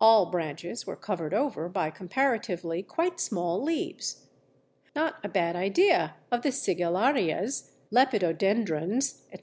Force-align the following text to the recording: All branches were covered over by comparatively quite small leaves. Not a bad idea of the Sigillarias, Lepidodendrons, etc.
All 0.00 0.24
branches 0.30 0.86
were 0.86 0.96
covered 0.96 1.34
over 1.34 1.68
by 1.68 1.90
comparatively 1.90 2.82
quite 2.82 3.20
small 3.20 3.62
leaves. 3.62 4.26
Not 4.96 5.16
a 5.22 5.28
bad 5.28 5.56
idea 5.56 6.14
of 6.32 6.40
the 6.40 6.52
Sigillarias, 6.52 7.70
Lepidodendrons, 7.92 9.24
etc. 9.26 9.36